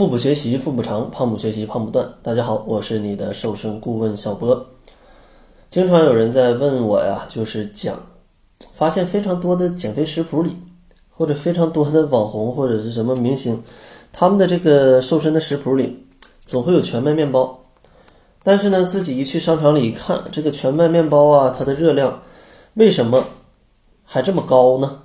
[0.00, 2.14] 腹部学习腹部长，胖不学习胖不断。
[2.22, 4.68] 大家好，我是你的瘦身顾问小波。
[5.68, 8.00] 经常有人在问我呀，就是讲
[8.72, 10.56] 发现非常多的减肥食谱里，
[11.10, 13.62] 或者非常多的网红或者是什么明星，
[14.10, 16.06] 他们的这个瘦身的食谱里
[16.46, 17.60] 总会有全麦面包，
[18.42, 22.22] 但是呢，自己一去商场里一看，这个全麦面包啊，它的热量
[22.72, 23.22] 为什么
[24.06, 25.02] 还这么高呢？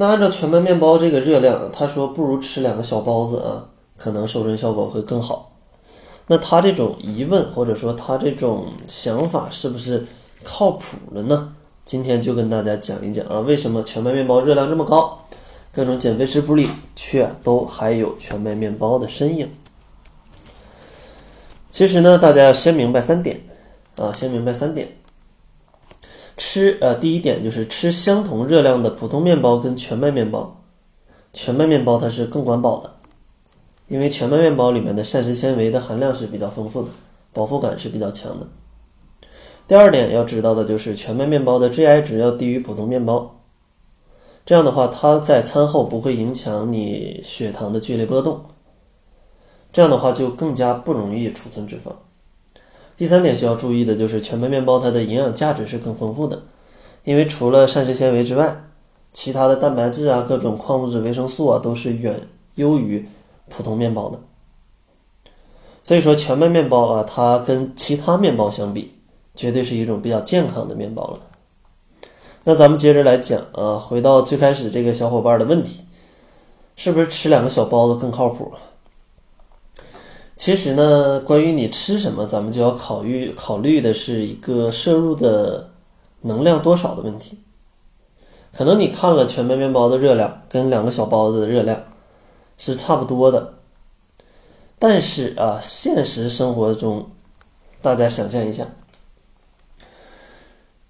[0.00, 3.68] 那按照全麦面包这个热量，他说不如吃两个小包子啊，
[3.98, 5.52] 可能瘦身效果会更好。
[6.28, 10.06] 那他这种疑问或者说他这种想法是不是
[10.42, 11.52] 靠谱了呢？
[11.84, 15.22] 今天就跟大家讲一讲啊，为什么全麦面包热量这么高，
[15.70, 19.50] 各种减肥食谱里却都还有全麦面包的身影。
[21.70, 23.38] 其实呢，大家要先明白三点
[23.96, 24.96] 啊，先明白三点。
[26.42, 30.62] 吃呃，第一点就是吃相同热量的普通面包跟全麦面包，
[31.34, 32.94] 全麦面包它是更管饱的，
[33.88, 36.90] 因为全麦面包里面的膳食纤维的含量是比较丰富的，
[37.34, 38.46] 饱腹感是比较强的。
[39.68, 43.42] 第二点要知道的就是全麦面包的 GI 值要低于普通面包，
[44.46, 48.40] 这样的话它在餐后不会影响你血糖的剧烈波动，
[49.74, 51.92] 这样的话就更加不容易储存脂肪。
[53.00, 56.42] 第三点需要注意的就是全麦面包它的营养价值是更丰富的，
[57.04, 58.54] 因为除了膳食纤维之外，
[59.14, 63.08] 其他的蛋白质啊、各种矿物质、维生素啊都是远优于
[63.48, 64.20] 普通面包的。
[65.82, 68.92] 所以说全麦面包啊，它跟其他面包相比，
[69.34, 71.20] 绝对是一种比较健康的面包了。
[72.44, 75.86] 那咱们接着来讲啊，回到最开始这个小伙伴的问题，
[76.76, 78.52] 是不是吃两个小包子更靠谱？
[80.40, 85.68] 其实呢，关于你吃什么，咱们就要考虑考虑的是一个摄入的
[86.22, 87.38] 能量多少的问题。
[88.56, 91.84] 可能你看了全麦面包的热量跟两个小包子的热量
[92.56, 93.52] 是差不多的，
[94.78, 97.10] 但是啊，现实生活中，
[97.82, 98.66] 大家想象一下，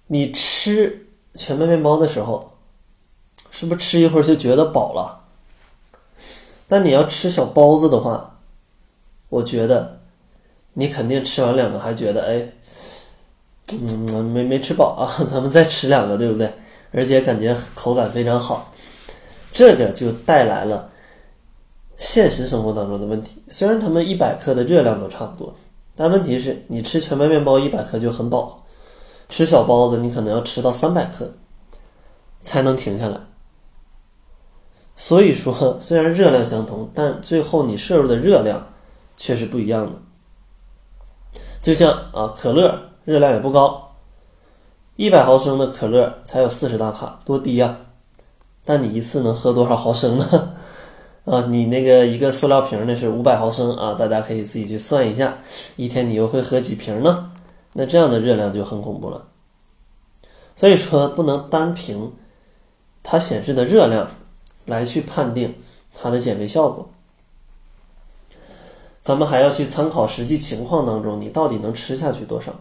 [0.07, 2.53] 你吃全麦面包的时候，
[3.49, 5.25] 是不是吃一会儿就觉得饱了？
[6.69, 8.39] 但你要吃小包子的话，
[9.31, 9.99] 我觉得，
[10.73, 12.51] 你肯定吃完两个还觉得哎，
[13.71, 16.51] 嗯，没没吃饱啊， 咱们再吃两个，对不对？
[16.91, 18.69] 而且感觉口感非常好，
[19.53, 20.89] 这个就带来了
[21.95, 23.41] 现实生活当中的问题。
[23.47, 25.55] 虽然他们一百克的热量都差不多，
[25.95, 28.65] 但问题是你吃全麦面包一百克就很饱，
[29.29, 31.33] 吃小包子你可能要吃到三百克
[32.41, 33.17] 才能停下来。
[34.97, 38.67] 所以说，虽然热量相同，但最后你摄入的热量。
[39.17, 39.99] 确实不一样的，
[41.61, 43.93] 就像啊，可乐热量也不高，
[44.95, 47.77] 一百毫升的可乐才有四十大卡，多低呀！
[48.63, 50.53] 但你一次能喝多少毫升呢？
[51.25, 55.37] 啊，你那个一个塑料瓶那是五百毫升啊，大家可以自己去算一下，
[55.75, 57.31] 一天你又会喝几瓶呢？
[57.73, 59.27] 那这样的热量就很恐怖了。
[60.55, 62.11] 所以说，不能单凭
[63.03, 64.07] 它显示的热量
[64.65, 65.55] 来去判定
[65.93, 66.89] 它的减肥效果。
[69.03, 72.53] 咱们还要去参考实际情况当中，你到底能吃下去多少？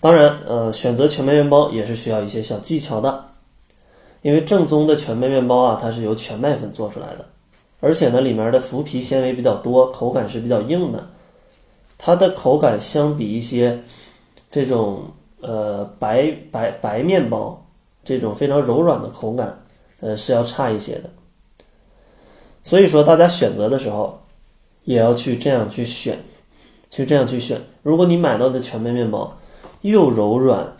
[0.00, 3.24] 当然，呃，选择全麦面包也是需要一些小技巧的，
[4.22, 7.24] 因为正宗的全麦面包啊，它是由全麦粉做出来的，
[7.80, 11.08] 而且呢，里面的麸皮纤维比较多，口感是比较硬的，
[11.98, 13.82] 它的口感相比一些
[14.50, 15.10] 这种
[15.40, 17.66] 呃白白白面包
[18.04, 19.58] 这种非常柔软的口感，
[20.00, 21.10] 呃是要差一些的。
[22.62, 24.20] 所以说，大家选择的时候。
[24.86, 26.18] 也要去这样去选，
[26.90, 27.60] 去这样去选。
[27.82, 29.36] 如果你买到的全麦面包
[29.82, 30.74] 又柔软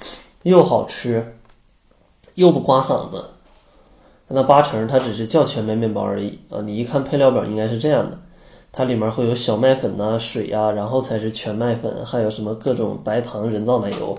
[0.45, 1.37] 又好吃，
[2.35, 3.23] 又不刮嗓子，
[4.29, 6.61] 那八成它只是叫全麦面包而已啊！
[6.65, 8.19] 你一看配料表应该是这样的，
[8.73, 14.17] 它里面会有小麦粉呐、水呀，然后才是全麦粉，还有什么各种白糖、人造奶油。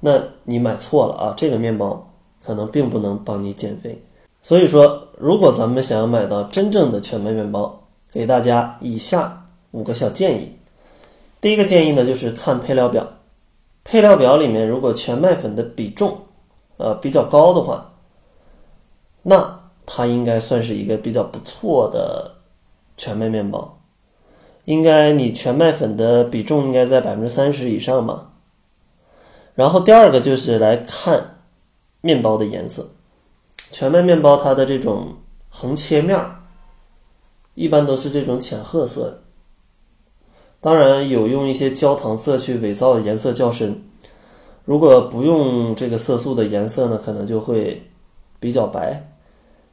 [0.00, 1.34] 那你买错了啊！
[1.36, 2.08] 这个面包
[2.44, 4.00] 可能并不能帮你减肥。
[4.40, 10.56] 所以说，如果咱们想要买到真正的全麦面包，给大家以下五个小建议。
[11.40, 13.06] 第一个建议呢，就是看配料表。
[13.84, 16.18] 配料表里面如果全麦粉的比重，
[16.76, 17.92] 呃比较高的话，
[19.22, 22.34] 那它应该算是一个比较不错的
[22.96, 23.78] 全麦面包。
[24.66, 28.30] 应该你全麦粉的比重应该在百分之三十以上吧。
[29.54, 31.38] 然后第二个就是来看
[32.02, 32.86] 面包的颜色。
[33.70, 35.14] 全麦面包它的这种
[35.48, 36.37] 横切面儿。
[37.58, 39.18] 一般都是这种浅褐色的，
[40.60, 43.82] 当然有用一些焦糖色去伪造的颜色较深。
[44.64, 47.90] 如果不用这个色素的颜色呢，可能就会
[48.38, 49.10] 比较白。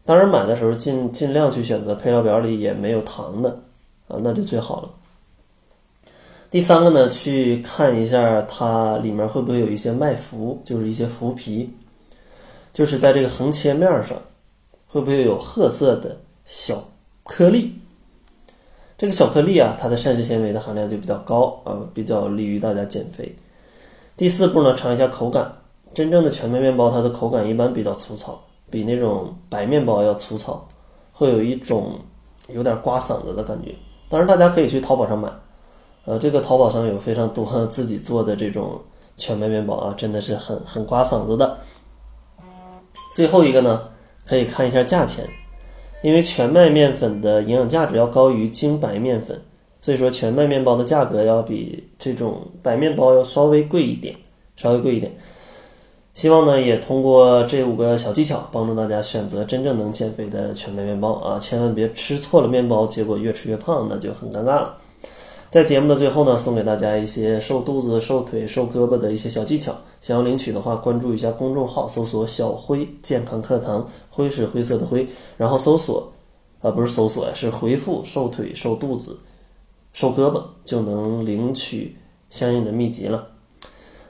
[0.03, 3.59] 当然买的时候尽尽量去选择配料表里也没有糖的
[4.07, 4.89] 啊，那就最好了。
[6.49, 11.71] 第三个呢，去看一下它里面会不会有一些麦麸，就是一些麸皮，
[12.73, 14.17] 就是在这个横切面上
[14.87, 16.83] 会不会有褐色的小
[17.25, 17.81] 颗粒。
[18.97, 23.35] 这个小颗粒啊，它的膳食纤维的含量就比较高啊，比较利于大家减肥。
[24.15, 25.53] 第四步呢，尝一下口感。
[25.93, 30.67] 真正的全麦面包，它的口感一般比较粗糙，比那种白面包要粗糙，
[31.13, 31.99] 会有一种
[32.49, 33.73] 有点刮嗓子的感觉。
[34.09, 35.29] 当然，大家可以去淘宝上买，
[36.05, 38.79] 呃，这个淘宝上有非常多 自己做的这种
[39.17, 41.57] 全麦面包啊，真的是很很刮嗓子的。
[43.13, 43.89] 最后一个呢，
[44.25, 45.25] 可以看一下价钱。
[46.05, 49.41] 因为全麦面粉的营养价值要高于精白面粉，
[49.81, 54.15] 所以说全麦面包的价格要比这种白面包要稍微贵一点，
[54.55, 55.11] 稍微贵一点。
[56.13, 64.77] 希望呢也通过这五个小技巧帮助大家选择真正能减肥的全麦面包啊，千万别吃错了面包，结果越吃越胖，那就很尴尬了。
[65.55, 69.73] 在节目的最后呢，送给大家一些瘦肚子、瘦腿、瘦胳膊的一些小技巧。
[70.01, 75.07] 想要领取的话，关注一下公众号，搜索“小辉健康课堂”，灰是灰色的灰，
[75.37, 76.11] 然后搜索，
[76.59, 79.19] 啊不是搜索呀，是回复“瘦腿、瘦肚子、
[79.93, 81.95] 瘦胳膊”就能领取
[82.29, 83.29] 相应的秘籍了。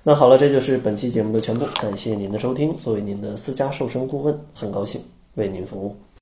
[0.02, 2.74] 那好了，这就是本期节目的全部，感谢您的收听。
[2.74, 5.00] 作为您的私家瘦身顾问，很高兴
[5.36, 5.96] 为您服务。